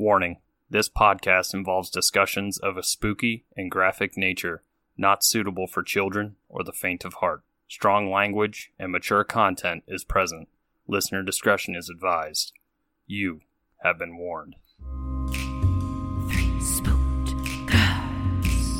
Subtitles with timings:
[0.00, 0.38] Warning
[0.70, 4.62] this podcast involves discussions of a spooky and graphic nature,
[4.96, 7.42] not suitable for children or the faint of heart.
[7.68, 10.48] Strong language and mature content is present.
[10.88, 12.54] Listener discretion is advised.
[13.06, 13.42] You
[13.82, 14.56] have been warned.
[16.30, 17.34] Three spooked
[17.66, 18.70] girls.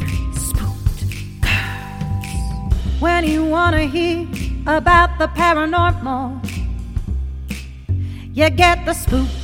[0.00, 1.04] Three spooked
[1.42, 3.00] girls.
[3.00, 4.26] When you wanna hear
[4.66, 6.44] about the paranormal,
[8.34, 9.43] you get the spooked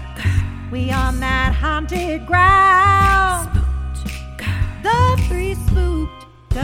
[0.71, 3.49] We on that haunted ground.
[4.81, 6.63] The three spooked girls.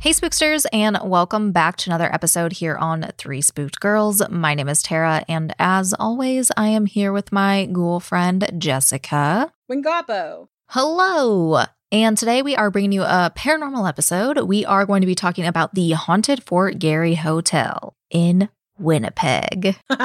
[0.00, 4.20] Hey, spooksters, and welcome back to another episode here on Three Spooked Girls.
[4.28, 9.54] My name is Tara, and as always, I am here with my ghoul friend, Jessica.
[9.72, 10.48] Wingapo.
[10.68, 11.64] Hello!
[11.90, 14.38] And today we are bringing you a paranormal episode.
[14.40, 19.76] We are going to be talking about the haunted Fort Garry Hotel in Winnipeg.
[19.90, 19.98] okay.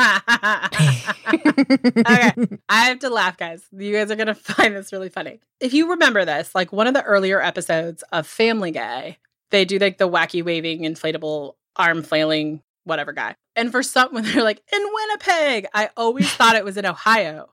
[2.70, 3.64] I have to laugh, guys.
[3.72, 5.40] You guys are going to find this really funny.
[5.60, 9.18] If you remember this, like one of the earlier episodes of Family Guy,
[9.52, 13.36] they do like the wacky waving, inflatable arm flailing, whatever guy.
[13.56, 17.50] And for some, when they're like, in Winnipeg, I always thought it was in Ohio.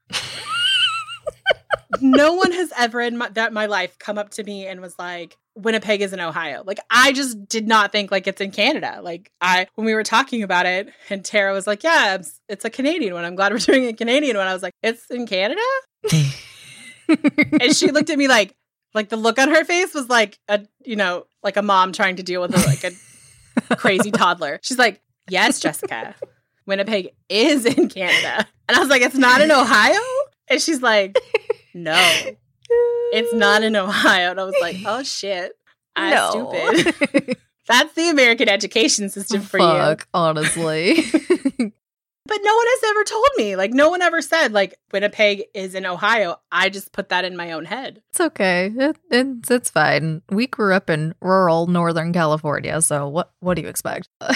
[2.01, 4.99] no one has ever in my, that my life come up to me and was
[4.99, 6.63] like, Winnipeg is in Ohio.
[6.65, 9.01] Like I just did not think like it's in Canada.
[9.03, 12.65] Like I when we were talking about it and Tara was like, "Yeah, it's, it's
[12.65, 13.25] a Canadian one.
[13.25, 15.61] I'm glad we're doing a Canadian one." I was like, "It's in Canada?"
[17.09, 18.55] and she looked at me like
[18.95, 22.17] like the look on her face was like a you know, like a mom trying
[22.17, 24.61] to deal with a, like a crazy toddler.
[24.63, 25.01] She's like,
[25.31, 26.15] "Yes, Jessica.
[26.67, 30.01] Winnipeg is in Canada." And I was like, "It's not in Ohio?"
[30.49, 31.19] And she's like,
[31.75, 31.97] "No."
[33.13, 34.31] It's not in Ohio.
[34.31, 35.53] And I was like, oh shit.
[35.95, 36.51] I'm No.
[36.71, 37.37] stupid.
[37.69, 39.65] That's the American education system for you.
[39.67, 41.03] Fuck, honestly.
[42.29, 43.55] But no one has ever told me.
[43.55, 46.41] Like, no one ever said, like, Winnipeg is in Ohio.
[46.51, 48.03] I just put that in my own head.
[48.11, 48.73] It's okay.
[48.77, 50.23] It, it's it's fine.
[50.29, 54.09] We grew up in rural Northern California, so what what do you expect?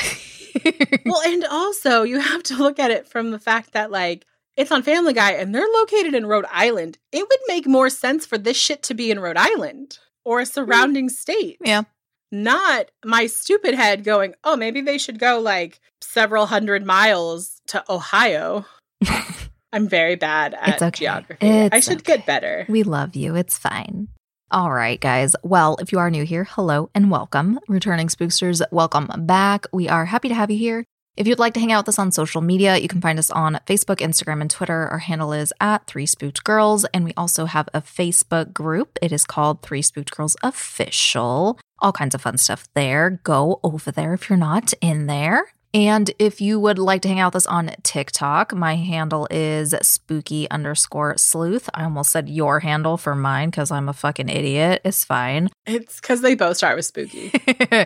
[1.04, 4.24] Well, and also, you have to look at it from the fact that, like,
[4.60, 6.98] it's on Family Guy and they're located in Rhode Island.
[7.12, 10.44] It would make more sense for this shit to be in Rhode Island or a
[10.44, 10.50] hmm.
[10.50, 11.56] surrounding state.
[11.64, 11.82] yeah.
[12.30, 17.82] not my stupid head going, oh, maybe they should go like several hundred miles to
[17.88, 18.66] Ohio.
[19.72, 20.90] I'm very bad at okay.
[20.90, 21.46] geography.
[21.46, 22.16] It's I should okay.
[22.16, 22.66] get better.
[22.68, 23.36] We love you.
[23.36, 24.08] It's fine.
[24.50, 25.36] All right, guys.
[25.44, 27.60] Well, if you are new here, hello and welcome.
[27.68, 29.66] Returning spooksters, welcome back.
[29.72, 30.84] We are happy to have you here.
[31.20, 33.30] If you'd like to hang out with us on social media, you can find us
[33.30, 34.88] on Facebook, Instagram, and Twitter.
[34.88, 38.98] Our handle is at Three Spooked Girls, and we also have a Facebook group.
[39.02, 41.58] It is called Three Spooked Girls Official.
[41.80, 43.20] All kinds of fun stuff there.
[43.22, 45.52] Go over there if you're not in there.
[45.74, 49.74] And if you would like to hang out with us on TikTok, my handle is
[49.82, 51.68] spooky underscore sleuth.
[51.74, 54.80] I almost said your handle for mine because I'm a fucking idiot.
[54.86, 55.50] It's fine.
[55.66, 57.30] It's because they both start with spooky.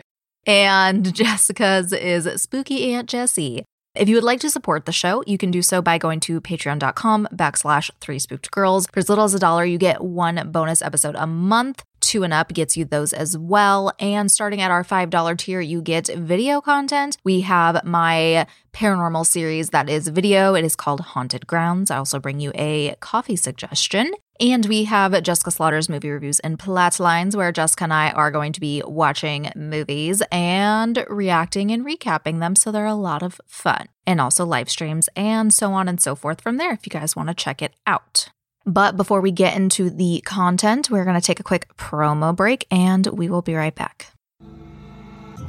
[0.46, 3.64] and Jessica's is Spooky Aunt Jessie.
[3.94, 6.40] If you would like to support the show, you can do so by going to
[6.40, 8.88] patreon.com backslash three spooked girls.
[8.88, 11.84] For as little as a dollar, you get one bonus episode a month.
[12.04, 13.90] Two and up gets you those as well.
[13.98, 17.16] And starting at our $5 tier, you get video content.
[17.24, 20.54] We have my paranormal series that is video.
[20.54, 21.90] It is called Haunted Grounds.
[21.90, 24.12] I also bring you a coffee suggestion.
[24.38, 28.30] And we have Jessica Slaughter's movie reviews and plot lines, where Jessica and I are
[28.30, 32.54] going to be watching movies and reacting and recapping them.
[32.54, 33.88] So they're a lot of fun.
[34.06, 37.16] And also live streams and so on and so forth from there if you guys
[37.16, 38.28] want to check it out.
[38.66, 42.66] But before we get into the content, we're going to take a quick promo break
[42.70, 44.13] and we will be right back.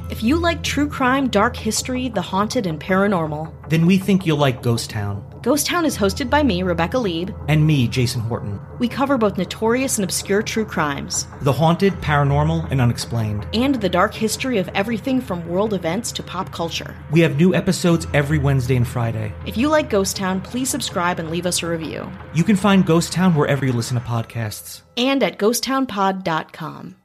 [0.08, 4.36] If you like true crime, dark history, the haunted, and paranormal, Then we think you'll
[4.38, 5.24] like Ghost Town.
[5.42, 7.34] Ghost Town is hosted by me, Rebecca Lieb.
[7.48, 8.60] And me, Jason Horton.
[8.78, 13.46] We cover both notorious and obscure true crimes The haunted, paranormal, and unexplained.
[13.52, 16.94] and the dark history of everything from world events to pop culture.
[17.10, 19.32] We have new episodes every Wednesday and Friday.
[19.46, 22.10] If you like Ghost Town, please subscribe and leave us a review.
[22.34, 24.82] You can find Ghost Town wherever you listen to podcasts.
[24.96, 26.96] And at ghosttownpod.com.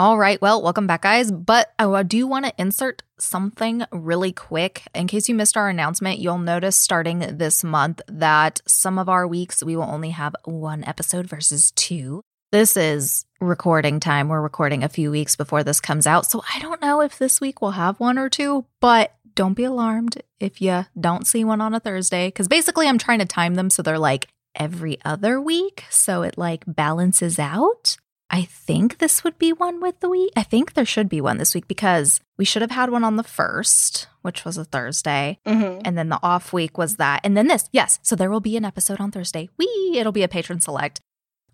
[0.00, 1.32] All right, well, welcome back, guys.
[1.32, 4.84] But I do want to insert something really quick.
[4.94, 9.26] In case you missed our announcement, you'll notice starting this month that some of our
[9.26, 12.22] weeks we will only have one episode versus two.
[12.52, 14.28] This is recording time.
[14.28, 16.26] We're recording a few weeks before this comes out.
[16.26, 19.64] So I don't know if this week we'll have one or two, but don't be
[19.64, 22.28] alarmed if you don't see one on a Thursday.
[22.28, 25.86] Because basically, I'm trying to time them so they're like every other week.
[25.90, 27.96] So it like balances out.
[28.30, 30.32] I think this would be one with the week.
[30.36, 33.16] I think there should be one this week because we should have had one on
[33.16, 35.38] the first, which was a Thursday.
[35.46, 35.80] Mhm.
[35.84, 37.20] And then the off week was that.
[37.24, 37.68] And then this.
[37.72, 37.98] Yes.
[38.02, 39.48] So there will be an episode on Thursday.
[39.56, 39.94] Wee.
[39.96, 41.00] It'll be a patron select.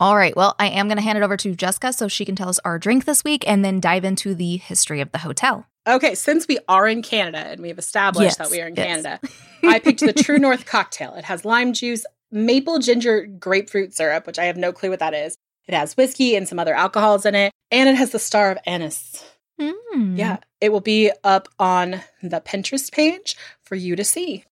[0.01, 0.35] All right.
[0.37, 2.59] Well, I am going to hand it over to Jessica so she can tell us
[2.65, 5.67] our drink this week and then dive into the history of the hotel.
[5.87, 9.03] Okay, since we are in Canada and we've established Yes, that we are in yes.
[9.03, 9.21] Canada,
[9.63, 11.15] I picked the True North cocktail.
[11.15, 15.15] It has lime juice, maple ginger grapefruit syrup, which I have no clue what that
[15.15, 15.37] is.
[15.67, 18.59] It has whiskey and some other alcohols in it, and it has the star of
[18.67, 19.25] anise.
[19.61, 20.19] Mm.
[20.19, 24.45] Yeah, it will be up on the Pinterest page for you to see.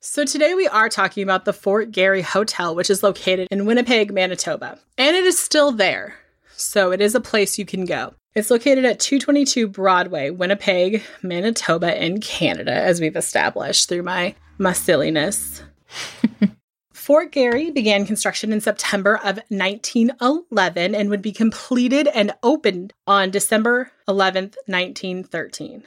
[0.00, 4.12] So today we are talking about the Fort Garry Hotel, which is located in Winnipeg,
[4.12, 4.78] Manitoba.
[4.98, 6.16] And it is still there.
[6.56, 8.14] So it is a place you can go.
[8.34, 14.72] It's located at 222 Broadway, Winnipeg, Manitoba, in Canada, as we've established through my my
[14.72, 15.62] silliness.
[17.04, 23.30] Fort Garry began construction in September of 1911 and would be completed and opened on
[23.30, 25.84] December 11th, 1913.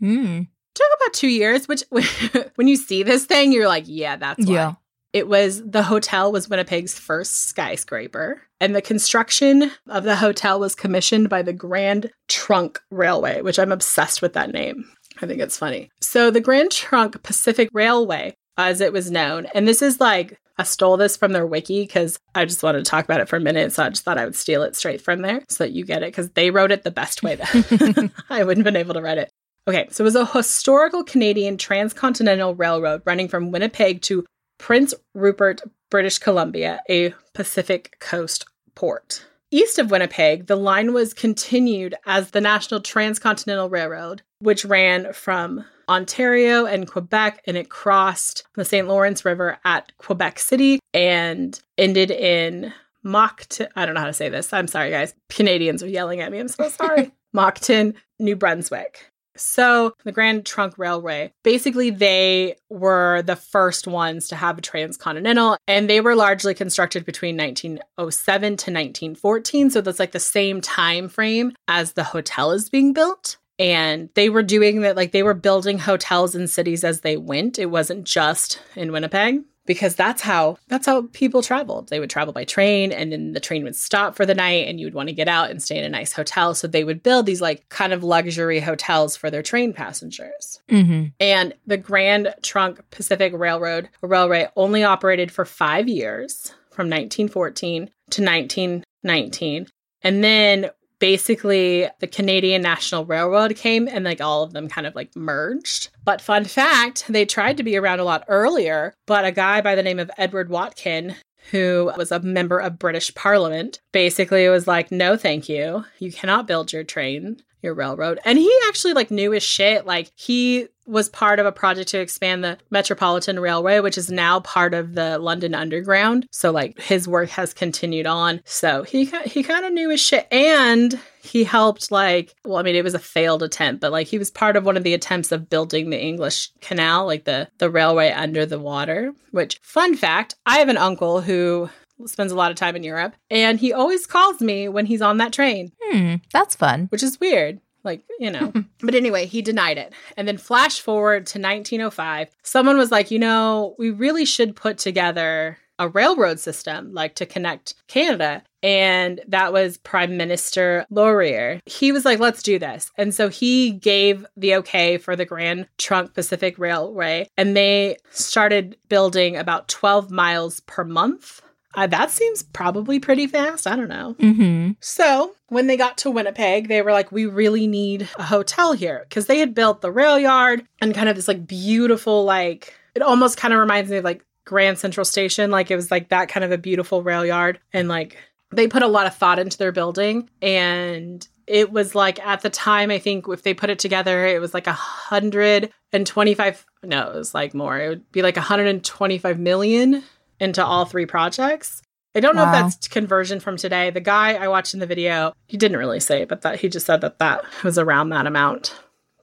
[0.00, 0.46] Mm.
[0.76, 1.82] Took about two years, which
[2.54, 4.52] when you see this thing, you're like, yeah, that's why.
[4.52, 4.74] Yeah.
[5.12, 10.76] It was the hotel was Winnipeg's first skyscraper, and the construction of the hotel was
[10.76, 14.84] commissioned by the Grand Trunk Railway, which I'm obsessed with that name.
[15.20, 15.90] I think it's funny.
[16.00, 18.36] So the Grand Trunk Pacific Railway,
[18.68, 22.18] as it was known, and this is like I stole this from their wiki because
[22.34, 24.26] I just wanted to talk about it for a minute, so I just thought I
[24.26, 26.82] would steal it straight from there so that you get it because they wrote it
[26.82, 29.30] the best way that I wouldn't have been able to write it.
[29.66, 34.26] Okay, so it was a historical Canadian transcontinental railroad running from Winnipeg to
[34.58, 39.24] Prince Rupert, British Columbia, a Pacific coast port.
[39.50, 45.64] East of Winnipeg, the line was continued as the National Transcontinental Railroad, which ran from
[45.90, 48.86] Ontario and Quebec and it crossed the St.
[48.86, 52.72] Lawrence River at Quebec City and ended in
[53.02, 53.68] Moncton.
[53.74, 54.52] I don't know how to say this.
[54.52, 55.14] I'm sorry, guys.
[55.28, 56.38] Canadians are yelling at me.
[56.38, 57.12] I'm so sorry.
[57.32, 59.10] Moncton, New Brunswick.
[59.36, 65.56] So, the Grand Trunk Railway, basically, they were the first ones to have a transcontinental,
[65.66, 69.70] and they were largely constructed between 1907 to 1914.
[69.70, 73.38] So, that's like the same time frame as the hotel is being built.
[73.60, 77.58] And they were doing that, like, they were building hotels in cities as they went.
[77.58, 81.90] It wasn't just in Winnipeg because that's how that's how people traveled.
[81.90, 84.80] They would travel by train and then the train would stop for the night and
[84.80, 86.54] you would want to get out and stay in a nice hotel.
[86.54, 90.60] So they would build these like kind of luxury hotels for their train passengers.
[90.68, 91.08] Mm-hmm.
[91.20, 98.22] And the Grand Trunk Pacific Railroad Railway only operated for 5 years from 1914 to
[98.24, 99.66] 1919.
[100.02, 104.94] And then basically the Canadian National Railroad came and like all of them kind of
[104.94, 105.88] like merged.
[106.04, 109.74] But fun fact, they tried to be around a lot earlier, but a guy by
[109.74, 111.16] the name of Edward Watkin
[111.50, 115.84] who was a member of British Parliament basically was like no thank you.
[115.98, 118.20] You cannot build your train, your railroad.
[118.24, 119.86] And he actually like knew his shit.
[119.86, 124.40] Like he was part of a project to expand the Metropolitan Railway, which is now
[124.40, 126.26] part of the London Underground.
[126.32, 128.40] So like his work has continued on.
[128.44, 132.76] So he he kind of knew his shit, and he helped like well, I mean
[132.76, 135.32] it was a failed attempt, but like he was part of one of the attempts
[135.32, 139.12] of building the English Canal, like the the railway under the water.
[139.30, 141.70] Which fun fact, I have an uncle who
[142.06, 145.18] spends a lot of time in Europe, and he always calls me when he's on
[145.18, 146.14] that train Hmm.
[146.32, 146.86] That's fun.
[146.90, 147.60] which is weird.
[147.84, 148.52] Like, you know.
[148.80, 149.92] but anyway, he denied it.
[150.16, 154.78] And then flash forward to 1905, someone was like, you know, we really should put
[154.78, 158.42] together a railroad system like to connect Canada.
[158.62, 161.58] And that was Prime Minister Laurier.
[161.64, 162.92] He was like, let's do this.
[162.98, 168.76] And so he gave the okay for the Grand Trunk Pacific Railway, and they started
[168.90, 171.40] building about 12 miles per month.
[171.74, 173.66] Uh, that seems probably pretty fast.
[173.66, 174.16] I don't know.
[174.18, 174.72] Mm-hmm.
[174.80, 179.06] So when they got to Winnipeg, they were like, we really need a hotel here
[179.08, 183.02] because they had built the rail yard and kind of this like beautiful, like, it
[183.02, 185.50] almost kind of reminds me of like Grand Central Station.
[185.50, 187.60] Like it was like that kind of a beautiful rail yard.
[187.72, 188.16] And like
[188.50, 190.28] they put a lot of thought into their building.
[190.42, 194.40] And it was like at the time, I think if they put it together, it
[194.40, 196.66] was like a hundred and twenty-five.
[196.82, 197.78] No, it was like more.
[197.78, 200.02] It would be like 125 million
[200.40, 201.82] into all three projects.
[202.14, 202.66] I don't know Wow.
[202.66, 203.90] if that's conversion from today.
[203.90, 206.68] The guy I watched in the video, he didn't really say it, but that he
[206.68, 208.74] just said that that was around that amount.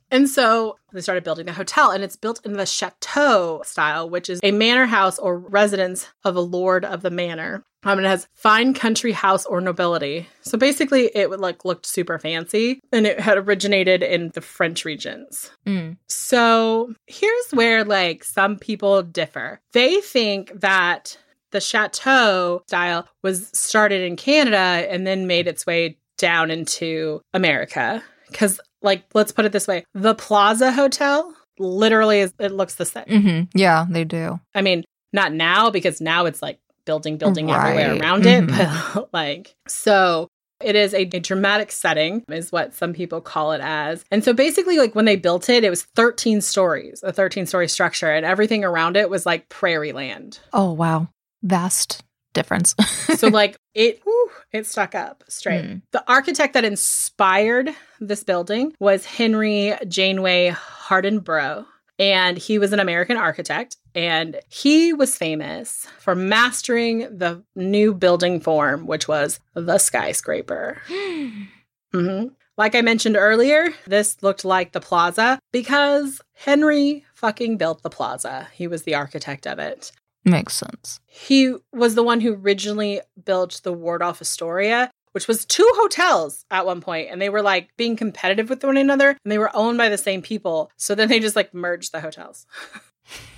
[0.09, 4.29] And so they started building the hotel, and it's built in the chateau style, which
[4.29, 7.63] is a manor house or residence of a lord of the manor.
[7.87, 10.27] Um, and it has fine country house or nobility.
[10.41, 14.83] So basically, it would like looked super fancy, and it had originated in the French
[14.83, 15.49] regions.
[15.65, 15.95] Mm.
[16.09, 19.61] So here's where like some people differ.
[19.71, 21.17] They think that
[21.51, 28.03] the chateau style was started in Canada and then made its way down into America.
[28.29, 32.85] Because, like, let's put it this way the Plaza Hotel literally is, it looks the
[32.85, 33.05] same.
[33.05, 34.41] hmm Yeah, they do.
[34.53, 38.47] I mean, not now because now it's like building, building everywhere around it.
[38.47, 38.93] Mhm.
[38.95, 40.27] But like, so
[40.59, 44.03] it is a, a dramatic setting, is what some people call it as.
[44.09, 47.67] And so basically, like when they built it, it was 13 stories, a 13 story
[47.67, 50.39] structure, and everything around it was like prairie land.
[50.53, 51.09] Oh, wow.
[51.43, 52.03] Vast
[52.33, 52.73] difference.
[53.17, 55.65] So like it, whew, it stuck up straight.
[55.65, 55.81] Mm.
[55.91, 60.55] The architect that inspired this building was Henry Janeway
[60.87, 61.65] Hardenbergh.
[61.99, 68.39] And he was an American architect, and he was famous for mastering the new building
[68.39, 70.81] form, which was the skyscraper.
[71.91, 72.25] hmm
[72.57, 78.47] Like I mentioned earlier, this looked like the plaza because Henry fucking built the plaza.
[78.53, 79.91] He was the architect of it.
[80.23, 80.99] Makes sense.
[81.05, 86.67] He was the one who originally built the Waldorf Astoria, which was two hotels at
[86.67, 89.79] one point, and they were like being competitive with one another, and they were owned
[89.79, 90.69] by the same people.
[90.77, 92.45] So then they just like merged the hotels.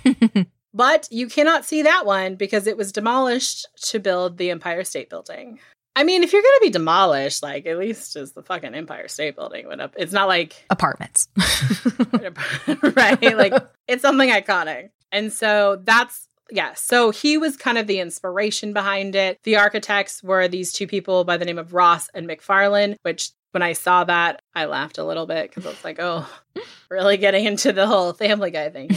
[0.72, 5.10] But you cannot see that one because it was demolished to build the Empire State
[5.10, 5.58] Building.
[5.96, 9.08] I mean, if you're going to be demolished, like at least just the fucking Empire
[9.08, 9.94] State Building went up.
[9.96, 11.28] It's not like Apartments.
[12.96, 13.36] right?
[13.36, 13.54] Like
[13.88, 14.90] it's something iconic.
[15.10, 19.38] And so that's yeah, so he was kind of the inspiration behind it.
[19.44, 23.62] The architects were these two people by the name of Ross and McFarlane, which when
[23.62, 26.28] I saw that, I laughed a little bit because I was like, oh,
[26.90, 28.90] really getting into the whole family guy thing.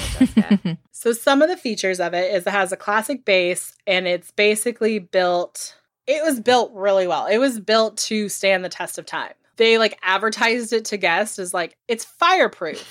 [0.92, 4.32] so some of the features of it is it has a classic base and it's
[4.32, 7.28] basically built it was built really well.
[7.28, 9.34] It was built to stand the test of time.
[9.56, 12.86] They like advertised it to guests as like it's fireproof.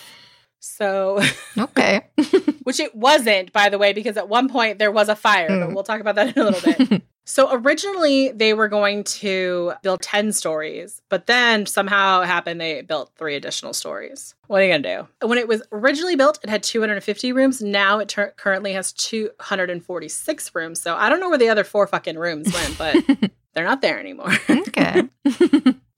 [0.64, 1.21] So,
[1.59, 2.02] okay.
[2.62, 5.69] which it wasn't, by the way, because at one point there was a fire, but
[5.71, 5.75] Mm.
[5.75, 7.02] we'll talk about that in a little bit.
[7.25, 12.83] So originally they were going to build 10 stories, but then somehow it happened they
[12.83, 14.35] built three additional stories.
[14.49, 15.28] What are you going to do?
[15.28, 17.62] When it was originally built, it had 250 rooms.
[17.62, 20.81] Now it tur- currently has 246 rooms.
[20.83, 24.00] So I don't know where the other four fucking rooms went, but they're not there
[24.00, 24.33] anymore.
[24.50, 25.09] okay.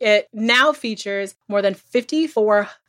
[0.01, 1.73] It now features more than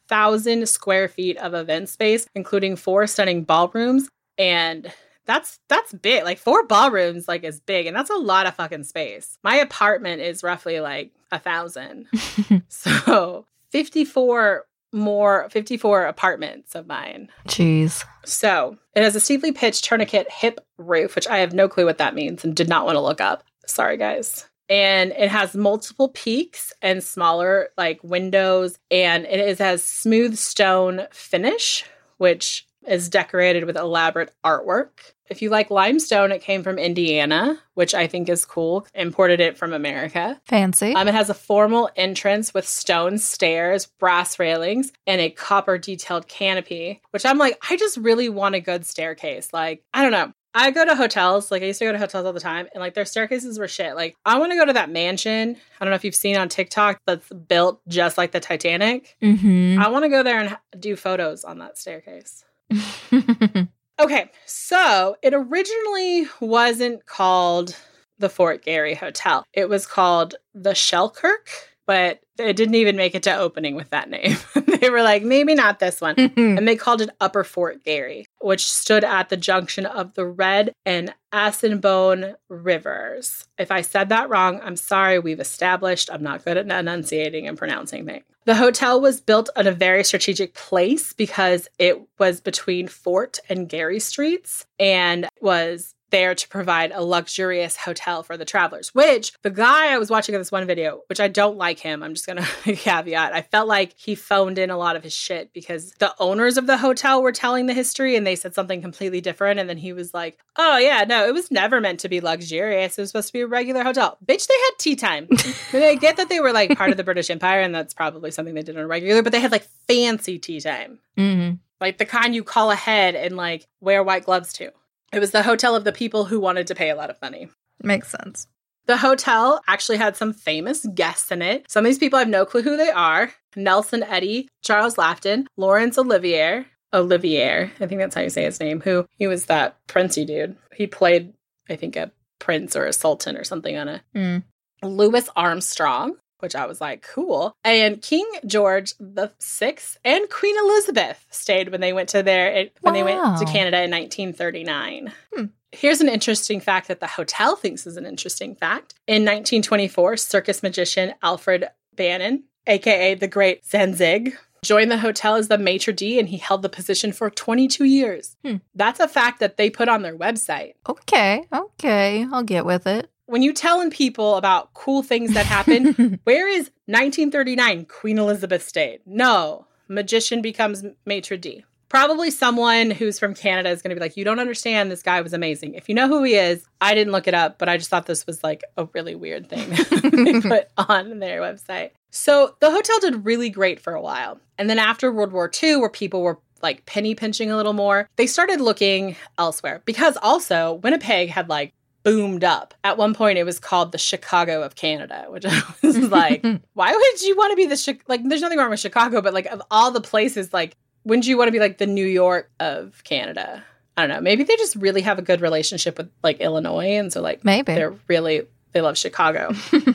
[0.08, 4.10] 54,000 square feet of event space, including four stunning ballrooms.
[4.38, 4.92] And
[5.26, 6.24] that's that's big.
[6.24, 9.38] Like four ballrooms like is big, and that's a lot of fucking space.
[9.44, 12.08] My apartment is roughly like a thousand.
[12.68, 17.30] so 54 more 54 apartments of mine.
[17.48, 18.06] Jeez.
[18.24, 21.98] So it has a steeply pitched tourniquet hip roof, which I have no clue what
[21.98, 23.44] that means and did not want to look up.
[23.66, 24.46] Sorry, guys.
[24.70, 31.08] And it has multiple peaks and smaller like windows, and it is has smooth stone
[31.12, 31.86] finish,
[32.18, 34.90] which is decorated with elaborate artwork.
[35.28, 38.86] If you like limestone, it came from Indiana, which I think is cool.
[38.94, 40.40] Imported it from America.
[40.46, 40.94] Fancy.
[40.94, 46.28] Um, it has a formal entrance with stone stairs, brass railings, and a copper detailed
[46.28, 49.52] canopy, which I'm like, I just really want a good staircase.
[49.52, 50.32] Like, I don't know.
[50.56, 52.82] I go to hotels, like I used to go to hotels all the time, and
[52.82, 53.96] like their staircases were shit.
[53.96, 55.58] Like, I want to go to that mansion.
[55.80, 59.16] I don't know if you've seen on TikTok that's built just like the Titanic.
[59.22, 59.80] mm-hmm.
[59.80, 62.46] I want to go there and do photos on that staircase.
[63.98, 67.78] Okay, so it originally wasn't called
[68.20, 69.46] the Fort Garry Hotel.
[69.54, 71.50] It was called the Selkirk,
[71.86, 74.36] but it didn't even make it to opening with that name.
[74.86, 76.16] they were like, maybe not this one.
[76.16, 76.58] Mm-hmm.
[76.60, 80.74] And they called it Upper Fort Garry, which stood at the junction of the Red
[80.86, 83.48] and Assinbone rivers.
[83.58, 85.18] If I said that wrong, I'm sorry.
[85.18, 88.26] We've established I'm not good at enunciating and pronouncing things.
[88.46, 93.68] The hotel was built at a very strategic place because it was between Fort and
[93.68, 98.94] Garry Streets and was there to provide a luxurious hotel for the travelers.
[98.94, 102.04] Which the guy I was watching in this one video, which I don't like him,
[102.04, 103.34] I'm just gonna caveat.
[103.34, 106.68] I felt like he phoned in a lot of his shit because the owners of
[106.68, 109.60] the hotel were telling the history and they said something completely different.
[109.60, 112.98] And then he was like, Oh yeah, no, it was never meant to be luxurious.
[112.98, 114.18] It was supposed to be a regular hotel.
[114.26, 115.28] Bitch, they had tea time.
[115.74, 118.54] I get that they were like part of the British Empire and that's probably something
[118.54, 121.56] they did on a regular, but they had like fancy tea time mm-hmm.
[121.82, 124.72] like the kind you call ahead and like wear white gloves to.
[125.16, 127.48] It was the hotel of the people who wanted to pay a lot of money.
[127.82, 128.48] Makes sense.
[128.86, 131.66] The hotel actually had some famous guests in it.
[131.70, 133.32] Some of these people I have no clue who they are.
[133.56, 138.82] Nelson Eddy, Charles Laughton, Laurence Olivier, Olivier, I think that's how you say his name,
[138.82, 140.58] who he was that princey dude.
[140.76, 141.34] He played,
[141.70, 144.44] I think, a prince or a sultan or something on a Mm.
[144.84, 147.56] Louis Armstrong, which I was like, cool.
[147.64, 152.94] And King George the Sixth and Queen Elizabeth stayed when they went to their when
[152.94, 155.12] they went to Canada in 1939.
[155.34, 155.46] Hmm.
[155.72, 158.94] Here's an interesting fact that the hotel thinks is an interesting fact.
[159.08, 161.66] In 1924, circus magician Alfred
[161.96, 166.62] Bannon, aka the Great Zanzig, joined the hotel as the maitre d' and he held
[166.62, 168.36] the position for 22 years.
[168.44, 168.58] Hmm.
[168.74, 173.10] That's a fact that they put on their website Okay, okay, I'll get with it.
[173.28, 179.02] When you telling people about cool things that happen, where is 1939 Queen Elizabeth stayed?
[179.06, 181.64] No, magician becomes maitre d'.
[181.88, 184.92] Probably someone who's from Canada is going to be like, you don't understand.
[184.92, 185.76] This guy was amazing.
[185.76, 188.06] If you know who he is, I didn't look it up, but I just thought
[188.06, 189.70] this was like a really weird thing
[190.26, 191.92] they put on their website.
[192.10, 194.40] So the hotel did really great for a while.
[194.58, 198.10] And then after World War II, where people were like penny pinching a little more,
[198.16, 201.74] they started looking elsewhere because also Winnipeg had like
[202.06, 202.74] boomed up.
[202.84, 206.94] At one point, it was called the Chicago of Canada, which I was like, why
[206.96, 208.24] would you want to be the Chi- like?
[208.24, 211.50] There's nothing wrong with Chicago, but like of all the places, like, wouldn't you want
[211.50, 213.66] to be like the New York of Canada?
[213.98, 214.22] I don't know.
[214.22, 217.74] Maybe they just really have a good relationship with like Illinois, and so like Maybe.
[217.74, 219.52] they're really they love Chicago,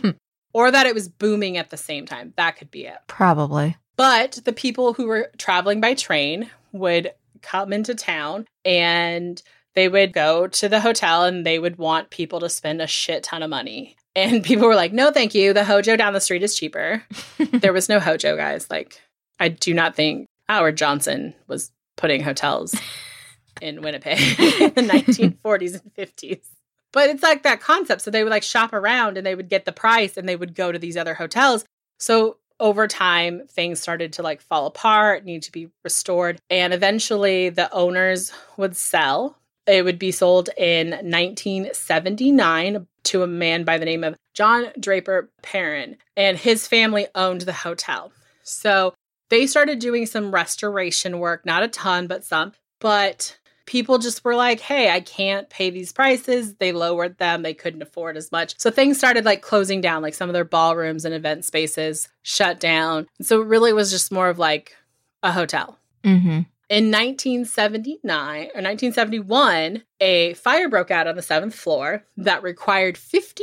[0.52, 2.34] or that it was booming at the same time.
[2.36, 2.98] That could be it.
[3.06, 3.76] Probably.
[3.96, 7.12] But the people who were traveling by train would
[7.42, 9.42] come into town and
[9.74, 13.22] they would go to the hotel and they would want people to spend a shit
[13.22, 13.96] ton of money.
[14.14, 15.52] And people were like, no, thank you.
[15.52, 17.02] The Hojo down the street is cheaper.
[17.38, 18.68] there was no Hojo, guys.
[18.70, 19.00] Like,
[19.38, 22.74] I do not think Howard Johnson was putting hotels
[23.62, 26.46] in Winnipeg in the 1940s and 50s.
[26.92, 28.02] But it's like that concept.
[28.02, 30.54] So they would like shop around and they would get the price and they would
[30.54, 31.64] go to these other hotels.
[31.98, 36.40] So over time, things started to like fall apart, need to be restored.
[36.50, 39.38] And eventually the owners would sell.
[39.70, 45.30] It would be sold in 1979 to a man by the name of John Draper
[45.42, 45.96] Perrin.
[46.16, 48.12] And his family owned the hotel.
[48.42, 48.94] So
[49.28, 52.52] they started doing some restoration work, not a ton, but some.
[52.80, 56.56] But people just were like, hey, I can't pay these prices.
[56.56, 57.42] They lowered them.
[57.42, 58.58] They couldn't afford as much.
[58.58, 62.58] So things started like closing down, like some of their ballrooms and event spaces shut
[62.58, 63.06] down.
[63.22, 64.74] So it really was just more of like
[65.22, 65.78] a hotel.
[66.02, 66.40] Mm-hmm.
[66.70, 68.06] In 1979
[68.54, 73.42] or 1971, a fire broke out on the seventh floor that required 50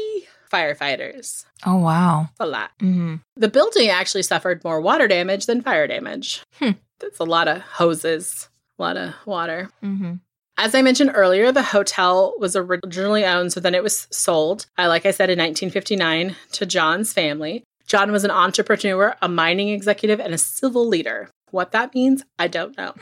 [0.50, 1.44] firefighters.
[1.66, 2.30] Oh wow.
[2.40, 2.72] A lot.
[2.80, 3.16] Mm-hmm.
[3.36, 6.42] The building actually suffered more water damage than fire damage.
[6.54, 6.72] Hmm.
[7.00, 8.48] That's a lot of hoses,
[8.80, 9.72] a lot of water.
[9.84, 10.14] Mm-hmm.
[10.58, 14.88] As I mentioned earlier, the hotel was originally owned, so then it was sold, uh,
[14.88, 17.66] like I said, in 1959 to John's family.
[17.88, 21.30] John was an entrepreneur, a mining executive, and a civil leader.
[21.52, 22.94] What that means, I don't know.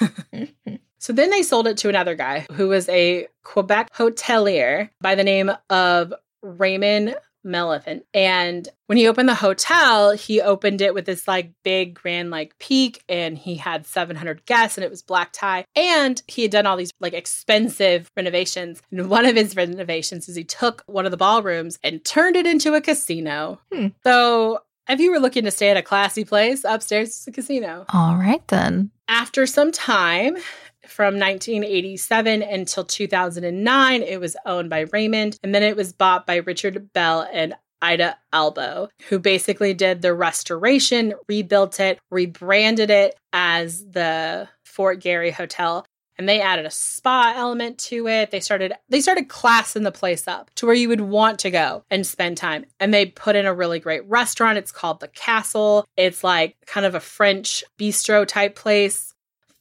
[0.98, 5.24] so then they sold it to another guy who was a Quebec hotelier by the
[5.24, 8.02] name of Raymond Mellifant.
[8.12, 12.58] And when he opened the hotel, he opened it with this like big grand like
[12.58, 15.64] peak and he had 700 guests and it was black tie.
[15.74, 18.82] And he had done all these like expensive renovations.
[18.90, 22.46] And one of his renovations is he took one of the ballrooms and turned it
[22.46, 23.60] into a casino.
[23.72, 23.88] Hmm.
[24.04, 27.84] So if you were looking to stay at a classy place, upstairs is a casino.
[27.92, 28.90] All right then.
[29.08, 30.36] After some time,
[30.86, 36.36] from 1987 until 2009, it was owned by Raymond, and then it was bought by
[36.36, 43.84] Richard Bell and Ida Albo, who basically did the restoration, rebuilt it, rebranded it as
[43.84, 45.86] the Fort Garry Hotel.
[46.18, 48.30] And they added a spa element to it.
[48.30, 51.84] They started they started classing the place up to where you would want to go
[51.90, 52.64] and spend time.
[52.80, 54.58] And they put in a really great restaurant.
[54.58, 55.86] It's called the Castle.
[55.96, 59.14] It's like kind of a French bistro type place.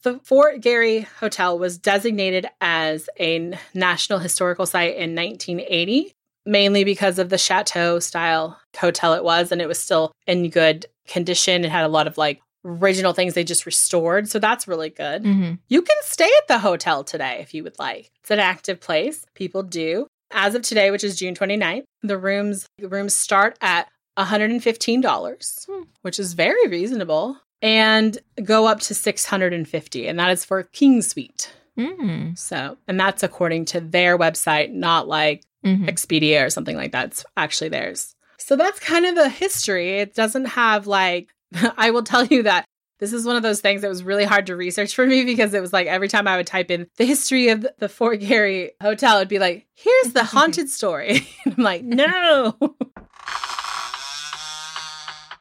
[0.03, 6.13] The Fort Garry Hotel was designated as a National Historical Site in 1980,
[6.45, 10.85] mainly because of the chateau style hotel it was, and it was still in good
[11.07, 11.65] condition.
[11.65, 14.27] It had a lot of like original things they just restored.
[14.29, 15.23] So that's really good.
[15.23, 15.53] Mm-hmm.
[15.67, 18.11] You can stay at the hotel today if you would like.
[18.21, 19.25] It's an active place.
[19.35, 20.07] People do.
[20.31, 25.83] As of today, which is June 29th, the rooms the rooms start at $115, Hmm.
[26.01, 31.53] which is very reasonable, and go up to 650 and that is for king suite.
[31.77, 32.33] Mm-hmm.
[32.35, 35.85] So, and that's according to their website, not like Mm-hmm.
[35.85, 37.07] Expedia or something like that.
[37.07, 38.13] It's actually theirs.
[38.37, 39.97] So that's kind of the history.
[39.97, 41.29] It doesn't have like,
[41.77, 42.65] I will tell you that
[42.99, 45.53] this is one of those things that was really hard to research for me because
[45.53, 48.71] it was like every time I would type in the history of the Fort Garry
[48.81, 51.27] Hotel, it'd be like, here's the haunted story.
[51.45, 52.57] and I'm like, no.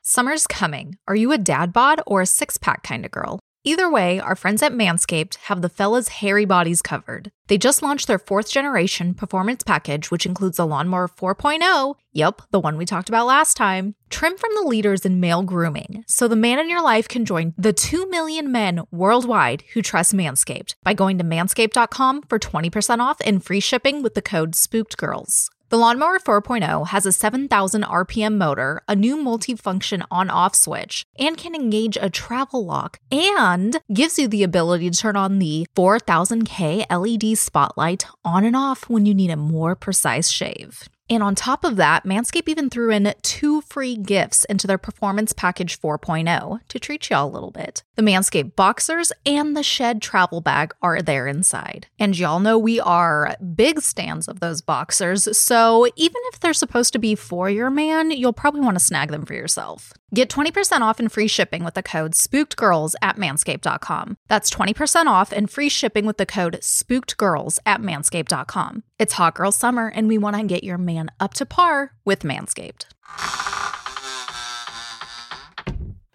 [0.02, 0.96] Summer's coming.
[1.08, 3.40] Are you a dad bod or a six pack kind of girl?
[3.68, 7.32] Either way, our friends at Manscaped have the fellas' hairy bodies covered.
[7.48, 12.60] They just launched their fourth generation performance package, which includes a lawnmower 4.0, yep, the
[12.60, 16.36] one we talked about last time, trim from the leaders in male grooming, so the
[16.36, 20.94] man in your life can join the 2 million men worldwide who trust Manscaped by
[20.94, 25.48] going to manscaped.com for 20% off and free shipping with the code SPOOKEDGIRLS.
[25.68, 31.36] The Lawnmower 4.0 has a 7,000 RPM motor, a new multifunction on off switch, and
[31.36, 36.86] can engage a travel lock, and gives you the ability to turn on the 4000K
[36.88, 40.88] LED spotlight on and off when you need a more precise shave.
[41.08, 45.32] And on top of that, Manscaped even threw in two free gifts into their Performance
[45.32, 47.82] Package 4.0 to treat y'all a little bit.
[47.94, 51.86] The Manscaped Boxers and the Shed Travel Bag are there inside.
[51.98, 56.92] And y'all know we are big stands of those boxers, so even if they're supposed
[56.92, 59.92] to be for your man, you'll probably want to snag them for yourself.
[60.14, 64.16] Get 20% off and free shipping with the code SpookedGirls at manscaped.com.
[64.28, 68.84] That's 20% off and free shipping with the code SpookedGirls at manscaped.com.
[68.98, 72.20] It's hot girl summer, and we want to get your man up to par with
[72.20, 72.86] Manscaped.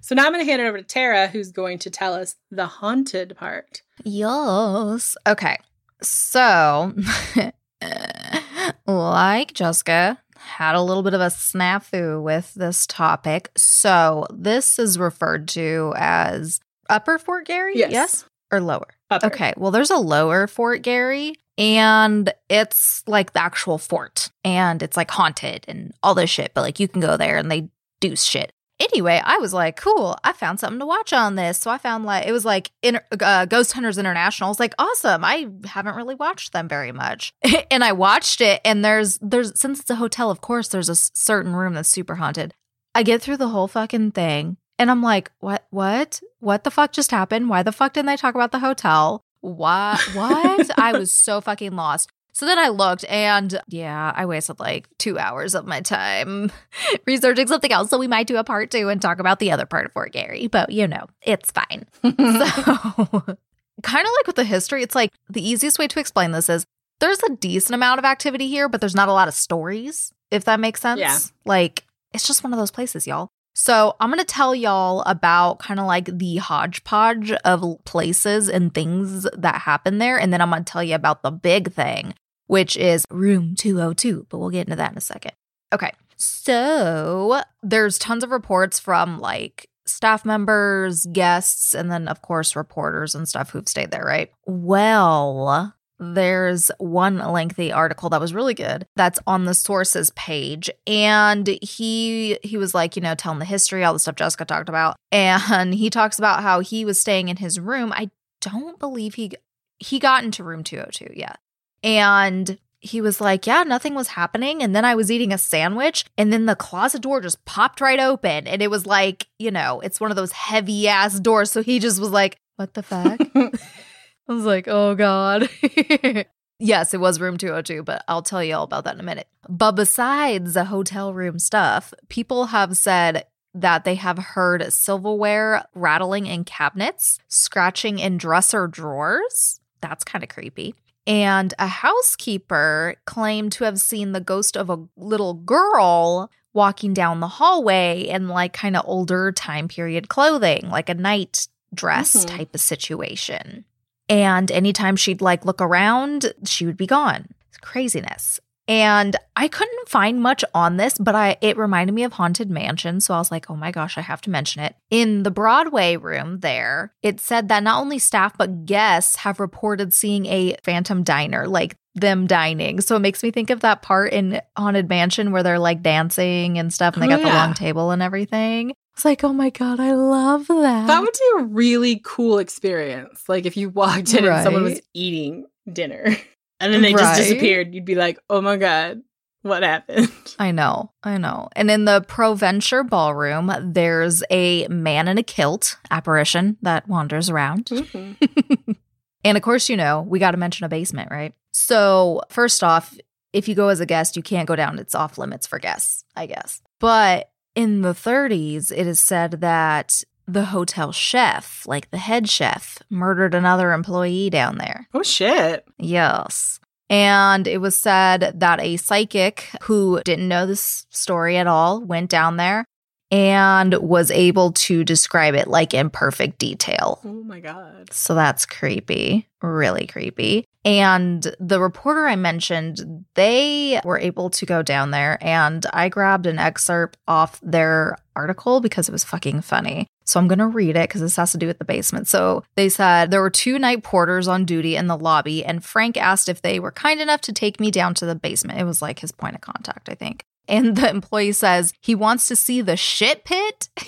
[0.02, 2.36] So now I'm going to hand it over to Tara, who's going to tell us
[2.50, 3.84] the haunted part.
[4.04, 5.16] Yes.
[5.28, 5.58] Okay.
[6.02, 6.94] So,
[8.88, 13.52] like Jessica, had a little bit of a snafu with this topic.
[13.56, 17.78] So, this is referred to as Upper Fort Garry?
[17.78, 18.26] Yes.
[18.52, 18.88] Or lower?
[19.12, 19.28] Upper.
[19.28, 19.54] Okay.
[19.56, 25.12] Well, there's a lower Fort Garry, and it's like the actual fort, and it's like
[25.12, 27.70] haunted and all this shit, but like you can go there and they
[28.00, 28.52] do shit.
[28.80, 31.60] Anyway, I was like, cool, I found something to watch on this.
[31.60, 32.72] So I found like, it was like
[33.20, 34.48] uh, Ghost Hunters International.
[34.48, 35.24] I was like, awesome.
[35.24, 37.32] I haven't really watched them very much.
[37.72, 40.96] and I watched it, and there's, there's, since it's a hotel, of course, there's a
[40.96, 42.56] certain room that's super haunted.
[42.96, 46.92] I get through the whole fucking thing, and I'm like, what, what, what the fuck
[46.92, 47.50] just happened?
[47.50, 49.24] Why the fuck didn't they talk about the hotel?
[49.42, 50.80] Why, what?
[50.80, 52.10] I was so fucking lost.
[52.34, 56.52] So then I looked and yeah, I wasted like two hours of my time
[57.06, 57.90] researching something else.
[57.90, 60.14] So we might do a part two and talk about the other part of Fort
[60.14, 61.86] Garry, but you know, it's fine.
[62.04, 62.10] so
[63.84, 66.66] kind of like with the history, it's like the easiest way to explain this is
[67.00, 70.46] there's a decent amount of activity here, but there's not a lot of stories, if
[70.46, 71.00] that makes sense.
[71.00, 71.20] Yeah.
[71.46, 73.30] Like it's just one of those places, y'all.
[73.54, 78.74] So, I'm going to tell y'all about kind of like the hodgepodge of places and
[78.74, 80.20] things that happen there.
[80.20, 82.14] And then I'm going to tell you about the big thing,
[82.48, 84.28] which is room 202.
[84.30, 85.34] But we'll get into that in a second.
[85.74, 85.92] Okay.
[86.16, 93.16] So, there's tons of reports from like staff members, guests, and then, of course, reporters
[93.16, 94.32] and stuff who've stayed there, right?
[94.46, 100.70] Well, there's one lengthy article that was really good that's on the sources page.
[100.88, 104.68] And he he was like you know telling the history all the stuff jessica talked
[104.68, 104.96] about.
[105.14, 107.92] And he talks about how he was staying in his room.
[107.94, 108.10] I
[108.40, 109.34] don't believe he
[109.78, 111.36] he got into room 202 yeah
[111.84, 114.64] and he was like yeah nothing was happening.
[114.64, 118.00] And then i was eating a sandwich and then the closet door just popped right
[118.00, 118.48] open.
[118.48, 121.52] And it was like you know it's one of those heavy ass doors.
[121.52, 123.20] So he just was like what the fuck
[124.28, 125.50] I was like, oh God.
[126.60, 129.28] yes, it was room 202, but I'll tell you all about that in a minute.
[129.50, 136.26] But besides the hotel room stuff, people have said that they have heard silverware rattling
[136.28, 139.60] in cabinets, scratching in dresser drawers.
[139.82, 140.76] That's kind of creepy.
[141.08, 147.20] And a housekeeper claimed to have seen the ghost of a little girl walking down
[147.20, 152.38] the hallway in like kind of older time period clothing, like a night dress Mhm.
[152.38, 153.66] type of situation.
[154.12, 157.30] And anytime she'd like look around, she would be gone.
[157.48, 158.42] It's craziness.
[158.68, 163.00] And I couldn't find much on this, but I it reminded me of Haunted Mansion,
[163.02, 165.96] so I was like, "Oh my gosh, I have to mention it." In the Broadway
[165.96, 171.04] room there, it said that not only staff but guests have reported seeing a phantom
[171.04, 172.82] diner, like them dining.
[172.82, 176.58] So it makes me think of that part in Haunted Mansion where they're like dancing
[176.58, 178.74] and stuff and they Oh, got the oh, long table and everything.
[178.94, 183.28] It's like, "Oh my god, I love that." That would be a really cool experience.
[183.30, 186.06] Like if you walked in and someone was eating dinner
[186.60, 189.02] and then they just disappeared, you'd be like, oh my God,
[189.44, 190.12] what happened?
[190.40, 191.50] I know, I know.
[191.56, 197.66] And in the Provencher ballroom, there's a man in a kilt apparition that wanders around.
[197.66, 198.76] Mhm.
[199.24, 201.34] And of course, you know, we got to mention a basement, right?
[201.54, 202.98] So, first off,
[203.34, 204.80] if you go as a guest, you can't go down.
[204.80, 206.60] It's off limits for guests, I guess.
[206.80, 212.80] But in the 30s, it is said that the hotel chef, like the head chef,
[212.90, 214.88] murdered another employee down there.
[214.94, 215.66] Oh shit.
[215.78, 216.60] Yes.
[216.90, 222.10] And it was said that a psychic who didn't know this story at all went
[222.10, 222.66] down there
[223.12, 227.00] and was able to describe it like in perfect detail.
[227.04, 227.92] Oh my god.
[227.92, 230.46] So that's creepy, really creepy.
[230.64, 236.28] And the reporter I mentioned, they were able to go down there, and I grabbed
[236.28, 239.88] an excerpt off their article because it was fucking funny.
[240.06, 242.08] So I'm going to read it because this has to do with the basement.
[242.08, 245.98] So they said there were two night porters on duty in the lobby, and Frank
[245.98, 248.60] asked if they were kind enough to take me down to the basement.
[248.60, 250.26] It was like his point of contact, I think.
[250.52, 253.70] And the employee says he wants to see the shit pit.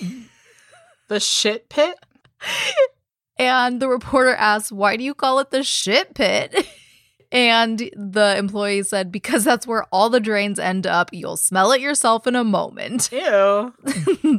[1.06, 1.98] The shit pit?
[3.38, 6.66] And the reporter asks, Why do you call it the shit pit?
[7.30, 11.10] And the employee said, Because that's where all the drains end up.
[11.12, 13.10] You'll smell it yourself in a moment.
[13.12, 13.74] Ew.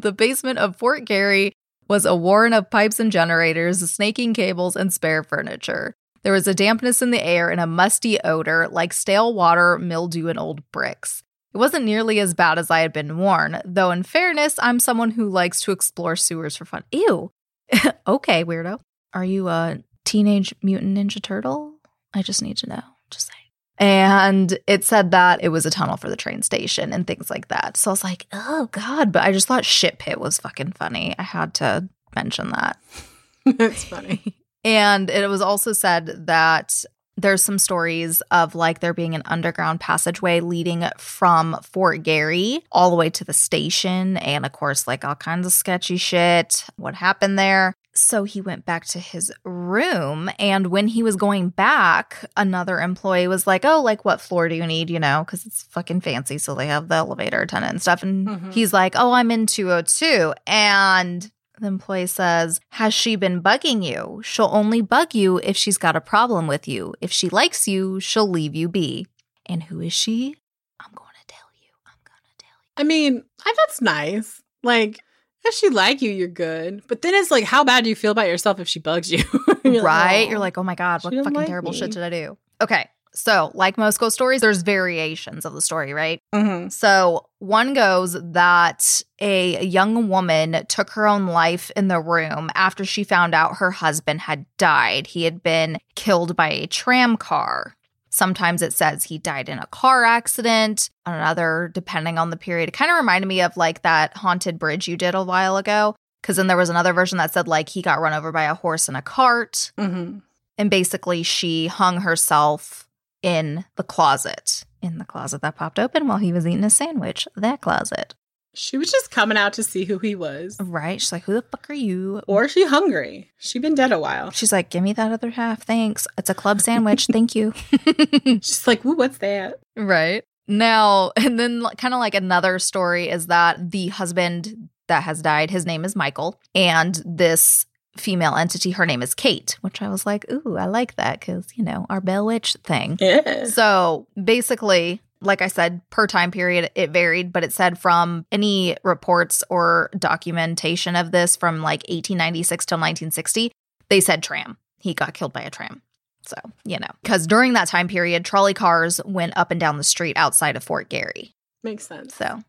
[0.01, 1.51] the basement of Fort Garry
[1.89, 5.93] was a warren of pipes and generators, snaking cables, and spare furniture.
[6.23, 10.29] There was a dampness in the air and a musty odor like stale water, mildew,
[10.29, 11.21] and old bricks.
[11.55, 15.11] It wasn't nearly as bad as I had been warned, though, in fairness, I'm someone
[15.11, 16.83] who likes to explore sewers for fun.
[16.91, 17.31] Ew.
[18.07, 18.81] okay, weirdo.
[19.13, 21.75] Are you a teenage mutant ninja turtle?
[22.13, 22.81] I just need to know.
[23.09, 23.33] Just say.
[23.77, 27.47] And it said that it was a tunnel for the train station and things like
[27.47, 27.77] that.
[27.77, 29.13] So I was like, oh God.
[29.13, 31.15] But I just thought shit pit was fucking funny.
[31.17, 32.77] I had to mention that.
[33.45, 34.35] That's funny.
[34.65, 36.83] And it was also said that
[37.17, 42.89] there's some stories of like there being an underground passageway leading from Fort Garry all
[42.89, 44.17] the way to the station.
[44.17, 46.65] And of course, like all kinds of sketchy shit.
[46.75, 47.73] What happened there?
[47.97, 50.29] So he went back to his room.
[50.37, 54.55] And when he was going back, another employee was like, Oh, like what floor do
[54.55, 54.89] you need?
[54.89, 56.37] You know, because it's fucking fancy.
[56.37, 58.03] So they have the elevator attendant and stuff.
[58.03, 58.53] And Mhm.
[58.53, 60.33] he's like, Oh, I'm in 202.
[60.45, 64.21] And the employee says, Has she been bugging you?
[64.23, 66.93] She'll only bug you if she's got a problem with you.
[67.01, 69.07] If she likes you, she'll leave you be.
[69.45, 70.35] And who is she?
[70.79, 71.69] I'm going to tell you.
[71.85, 72.73] I'm going to tell you.
[72.77, 74.41] I mean, I, that's nice.
[74.63, 74.99] Like,
[75.45, 76.83] if she like you, you're good.
[76.87, 79.23] But then it's like, how bad do you feel about yourself if she bugs you?
[79.63, 80.25] You're right?
[80.27, 81.77] "Oh." You're like, oh my God, what fucking like terrible me.
[81.77, 82.37] shit did I do?
[82.61, 82.89] Okay.
[83.15, 86.19] So, like most ghost stories, there's variations of the story, right?
[86.33, 86.71] Mhm.
[86.71, 92.83] So, one goes that a young woman took her own life in the room after
[92.85, 95.07] she found out her husband had died.
[95.07, 97.75] He had been killed by a tram car.
[98.09, 100.89] Sometimes it says he died in a car accident.
[101.05, 104.87] Another, depending on the period, it kind of reminded me of like that haunted bridge
[104.87, 105.95] you did a while ago.
[106.23, 108.55] Cause then there was another version that said like he got run over by a
[108.55, 109.71] horse in a cart.
[109.77, 110.21] Mhm.
[110.57, 112.84] And basically, she hung herself
[113.25, 117.27] in the closet, in the closet that popped open while he was eating a sandwich.
[117.35, 118.15] That closet.
[118.53, 120.55] She was just coming out to see who he was.
[120.61, 121.01] Right.
[121.01, 122.21] She's like, Who the fuck are you?
[122.27, 123.31] Or is she hungry?
[123.37, 124.31] She been dead a while.
[124.31, 125.63] She's like, Give me that other half.
[125.63, 126.07] Thanks.
[126.17, 127.07] It's a club sandwich.
[127.11, 127.53] Thank you.
[128.25, 129.59] She's like, Ooh, what's that?
[129.75, 130.23] right.
[130.47, 135.49] Now, and then kind of like another story is that the husband that has died,
[135.49, 137.65] his name is Michael, and this
[137.97, 141.47] female entity, her name is Kate, which I was like, Ooh, I like that because,
[141.55, 142.97] you know, our Bell Witch thing.
[142.99, 143.45] Yeah.
[143.45, 148.77] So basically, like I said, per time period, it varied, but it said from any
[148.83, 153.51] reports or documentation of this from like 1896 till 1960,
[153.89, 154.57] they said tram.
[154.79, 155.81] He got killed by a tram.
[156.27, 159.83] So, you know, because during that time period, trolley cars went up and down the
[159.83, 161.35] street outside of Fort Garry.
[161.63, 162.15] Makes sense.
[162.15, 162.41] So,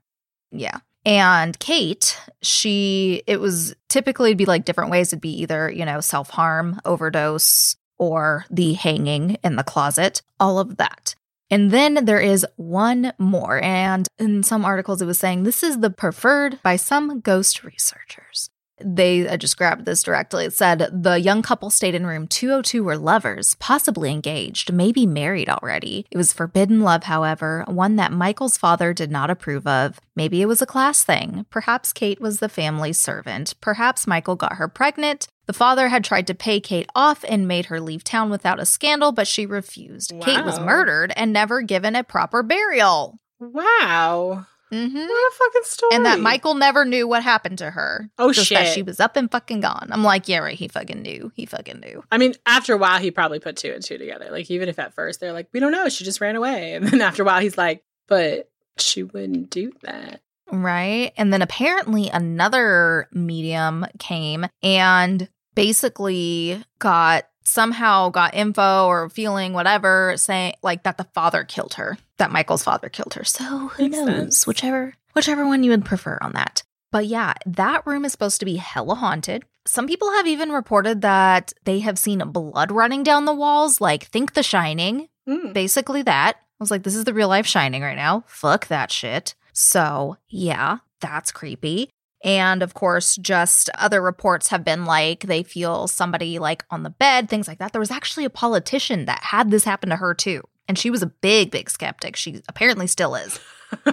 [0.51, 0.79] yeah.
[1.07, 5.13] And Kate, she, it was typically be like different ways.
[5.13, 10.59] It'd be either, you know, self harm, overdose, or the hanging in the closet, all
[10.59, 11.15] of that.
[11.49, 13.63] And then there is one more.
[13.63, 18.51] And in some articles, it was saying this is the preferred by some ghost researchers.
[18.79, 20.45] They I just grabbed this directly.
[20.45, 25.49] It said the young couple stayed in room 202 were lovers, possibly engaged, maybe married
[25.49, 26.07] already.
[26.11, 30.01] It was forbidden love, however, one that Michael's father did not approve of.
[30.15, 31.47] Maybe it was a class thing.
[31.51, 33.55] Perhaps Kate was the family's servant.
[33.61, 35.29] Perhaps Michael got her pregnant.
[35.47, 38.67] The father had tried to pay Kate off and made her leave town without a
[38.67, 40.13] scandal, but she refused.
[40.21, 43.17] Kate was murdered and never given a proper burial.
[43.39, 44.47] Wow.
[44.73, 44.97] Mm-hmm.
[44.97, 45.95] What a fucking story.
[45.95, 48.11] And that Michael never knew what happened to her.
[48.19, 48.75] Oh, just that shit.
[48.75, 49.89] she was up and fucking gone.
[49.93, 50.59] I'm like, yeah, right.
[50.59, 51.31] He fucking knew.
[51.35, 52.03] He fucking knew.
[52.11, 54.29] I mean, after a while, he probably put two and two together.
[54.31, 56.75] Like, even if at first they're like, we don't know, she just ran away.
[56.77, 60.21] And then after a while, he's like, but she wouldn't do that.
[60.51, 61.13] Right.
[61.17, 70.15] And then apparently another medium came and basically got somehow got info or feeling whatever
[70.17, 73.25] saying like that the father killed her, that Michael's father killed her.
[73.25, 74.07] So who Makes knows?
[74.07, 74.47] sense.
[74.47, 76.63] Whichever whichever one you would prefer on that.
[76.93, 79.45] But yeah, that room is supposed to be hella haunted.
[79.67, 84.05] Some people have even reported that they have seen blood running down the walls, like
[84.05, 85.53] think the shining Mm.
[85.53, 86.37] basically that.
[86.37, 88.23] I was like, this is the real life shining right now.
[88.29, 89.35] Fuck that shit.
[89.53, 91.91] So, yeah, that's creepy.
[92.25, 96.91] And of course, just other reports have been like they feel somebody like on the
[96.91, 97.73] bed, things like that.
[97.73, 100.43] There was actually a politician that had this happen to her too.
[100.69, 102.17] And she was a big, big skeptic.
[102.17, 103.39] She apparently still is.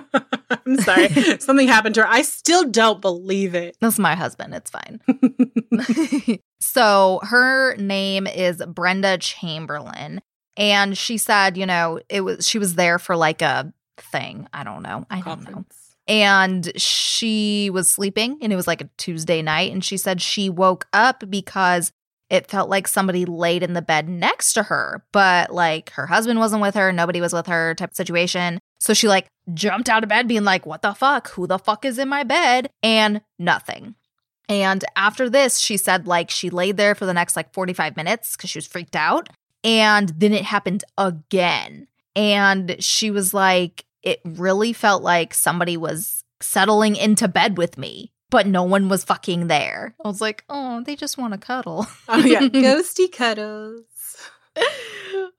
[0.49, 1.09] I'm sorry.
[1.39, 2.07] Something happened to her.
[2.07, 3.77] I still don't believe it.
[3.79, 4.55] That's my husband.
[4.55, 4.99] It's fine.
[6.59, 10.21] so her name is Brenda Chamberlain.
[10.55, 14.47] And she said, you know, it was she was there for like a thing.
[14.53, 15.05] I don't know.
[15.09, 15.65] I don't know.
[16.07, 19.71] And she was sleeping and it was like a Tuesday night.
[19.71, 21.91] And she said she woke up because
[22.29, 26.39] it felt like somebody laid in the bed next to her, but like her husband
[26.39, 28.59] wasn't with her, nobody was with her type of situation.
[28.79, 31.29] So she like jumped out of bed being like, what the fuck?
[31.31, 32.69] Who the fuck is in my bed?
[32.81, 33.95] And nothing.
[34.49, 38.35] And after this, she said like she laid there for the next like 45 minutes
[38.35, 39.29] because she was freaked out.
[39.63, 41.87] And then it happened again.
[42.15, 48.11] And she was like, it really felt like somebody was settling into bed with me,
[48.29, 49.95] but no one was fucking there.
[50.03, 51.87] I was like, oh, they just want to cuddle.
[52.07, 53.85] Oh yeah, ghosty cuddles.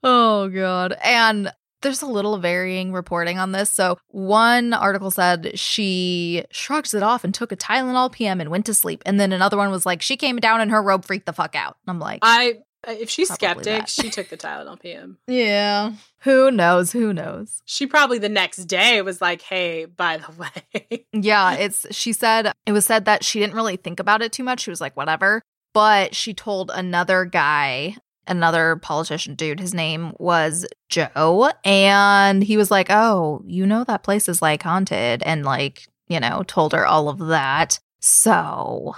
[0.03, 1.51] oh god and
[1.81, 7.23] there's a little varying reporting on this so one article said she shrugged it off
[7.23, 10.01] and took a tylenol pm and went to sleep and then another one was like
[10.01, 12.91] she came down in her robe freaked the fuck out And i'm like I Uh,
[12.91, 13.89] if she's skeptic, that.
[13.89, 15.17] she took the Tylenol PM.
[15.27, 15.93] yeah.
[16.19, 16.91] Who knows?
[16.91, 17.61] Who knows?
[17.65, 20.31] She probably the next day was like, "Hey, by the
[20.81, 24.31] way, yeah it's she said it was said that she didn't really think about it
[24.31, 24.61] too much.
[24.61, 25.41] She was like whatever.
[25.73, 32.71] But she told another guy another politician dude his name was joe and he was
[32.71, 36.85] like oh you know that place is like haunted and like you know told her
[36.87, 37.79] all of that.
[37.99, 38.95] So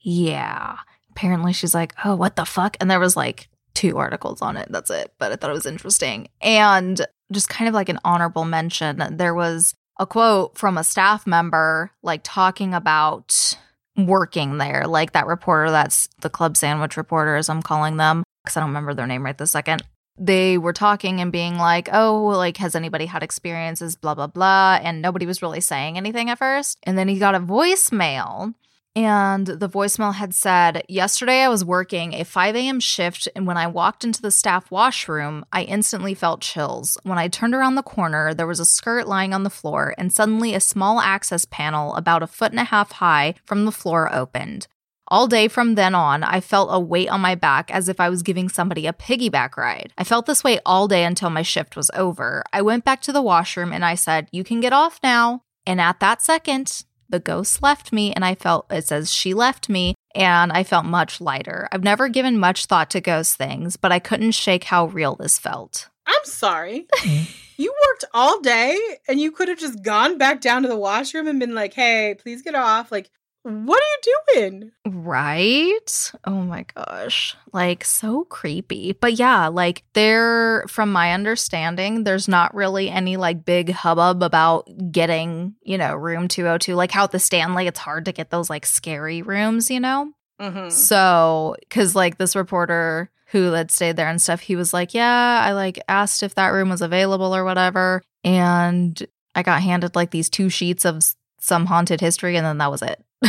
[0.00, 0.78] yeah
[1.10, 2.76] apparently she's like oh what the fuck?
[2.80, 4.68] And there was like two articles on it.
[4.70, 5.12] That's it.
[5.18, 6.28] But i thought it was interesting.
[6.40, 7.00] And
[7.32, 11.90] just kind of like an honorable mention there was a quote from a staff member
[12.02, 13.56] like talking about
[13.96, 14.86] working there.
[14.86, 18.70] Like that reporter that's the club sandwich reporter as i'm calling them because i don't
[18.70, 19.82] remember their name right this second.
[20.18, 23.96] They were talking and being like oh like has anybody had experiences?
[23.96, 24.78] blah blah blah.
[24.82, 26.78] And nobody was really saying anything at first.
[26.82, 28.54] And then he got a voicemail
[28.96, 32.80] and the voicemail had said, Yesterday I was working a 5 a.m.
[32.80, 36.98] shift, and when I walked into the staff washroom, I instantly felt chills.
[37.04, 40.12] When I turned around the corner, there was a skirt lying on the floor, and
[40.12, 44.12] suddenly a small access panel about a foot and a half high from the floor
[44.12, 44.66] opened.
[45.06, 48.08] All day from then on, I felt a weight on my back as if I
[48.08, 49.92] was giving somebody a piggyback ride.
[49.98, 52.44] I felt this way all day until my shift was over.
[52.52, 55.42] I went back to the washroom and I said, You can get off now.
[55.66, 59.68] And at that second, the ghost left me and I felt it says she left
[59.68, 61.68] me and I felt much lighter.
[61.72, 65.38] I've never given much thought to ghost things, but I couldn't shake how real this
[65.38, 65.88] felt.
[66.06, 66.86] I'm sorry.
[67.00, 67.62] Mm-hmm.
[67.62, 71.26] you worked all day and you could have just gone back down to the washroom
[71.28, 73.10] and been like, "Hey, please get off." Like,
[73.42, 74.72] what are you doing?
[74.86, 76.12] Right?
[76.26, 77.36] Oh my gosh.
[77.52, 78.92] Like so creepy.
[78.92, 84.68] But yeah, like there from my understanding, there's not really any like big hubbub about
[84.92, 88.50] getting, you know, room 202 like how at the Stanley it's hard to get those
[88.50, 90.12] like scary rooms, you know?
[90.40, 90.70] Mm-hmm.
[90.70, 95.40] So, cuz like this reporter who had stayed there and stuff, he was like, "Yeah,
[95.44, 100.10] I like asked if that room was available or whatever." And I got handed like
[100.10, 101.02] these two sheets of
[101.40, 103.02] some haunted history and then that was it.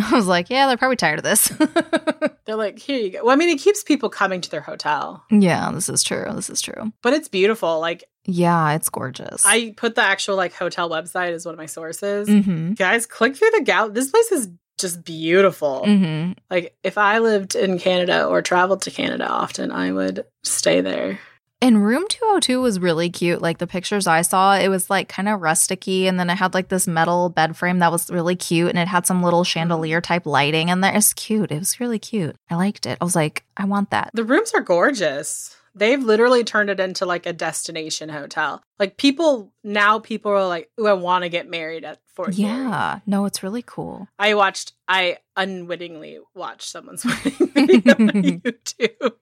[0.00, 1.48] I was like, yeah, they're probably tired of this.
[2.46, 5.22] They're like, "Here you go." Well, I mean, it keeps people coming to their hotel,
[5.30, 6.24] yeah, this is true.
[6.34, 6.92] This is true.
[7.02, 7.78] but it's beautiful.
[7.78, 9.44] Like, Yeah, it's gorgeous.
[9.44, 12.26] I put the actual like hotel website as one of my sources.
[12.28, 12.72] mm-hmm.
[12.72, 13.90] Guys, click through the gal.
[13.90, 15.82] This place is just beautiful.
[15.84, 16.32] Mm-hmm.
[16.48, 21.18] Like, if I lived in Canada or traveled to Canada often, I would stay there.
[21.60, 23.42] And room 202 was really cute.
[23.42, 26.04] Like the pictures I saw, it was like kind of rusticy.
[26.04, 28.68] And then it had like this metal bed frame that was really cute.
[28.68, 30.94] And it had some little chandelier type lighting in there.
[30.94, 31.50] It's cute.
[31.50, 32.36] It was really cute.
[32.48, 32.96] I liked it.
[33.00, 34.10] I was like, I want that.
[34.14, 35.56] The rooms are gorgeous.
[35.74, 38.62] They've literally turned it into like a destination hotel.
[38.78, 42.48] Like people now, people are like, "Ooh, I want to get married at Fort." Garry."
[42.50, 42.98] Yeah.
[43.06, 44.08] No, it's really cool.
[44.18, 44.72] I watched.
[44.88, 48.08] I unwittingly watched someone's wedding video on
[48.40, 49.12] YouTube.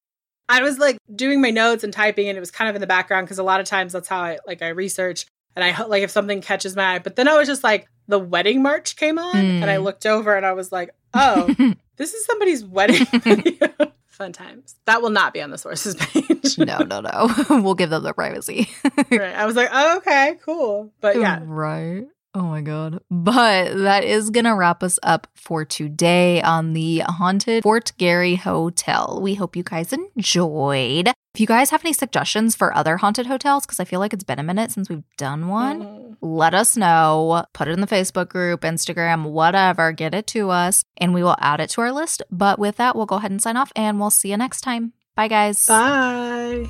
[0.48, 2.86] I was like doing my notes and typing, and it was kind of in the
[2.86, 5.26] background because a lot of times that's how I like I research
[5.56, 6.98] and I like if something catches my eye.
[7.00, 9.62] But then I was just like, the wedding march came on, Mm.
[9.62, 11.52] and I looked over and I was like, oh,
[11.96, 13.68] this is somebody's wedding video.
[14.06, 14.76] Fun times.
[14.86, 16.56] That will not be on the sources page.
[16.58, 17.28] no, no, no.
[17.50, 18.68] we'll give them their privacy.
[19.10, 19.20] right.
[19.34, 20.90] I was like, oh, okay, cool.
[21.02, 22.04] But yeah, Right.
[22.38, 23.00] Oh my God.
[23.10, 28.34] But that is going to wrap us up for today on the Haunted Fort Garry
[28.34, 29.20] Hotel.
[29.22, 31.08] We hope you guys enjoyed.
[31.08, 34.22] If you guys have any suggestions for other haunted hotels, because I feel like it's
[34.22, 36.16] been a minute since we've done one, Mhm.
[36.20, 37.44] let us know.
[37.54, 39.92] Put it in the Facebook group, Instagram, whatever.
[39.92, 42.22] Get it to us and we will add it to our list.
[42.30, 44.92] But with that, we'll go ahead and sign off and we'll see you next time.
[45.14, 45.64] Bye, guys.
[45.64, 46.66] Bye.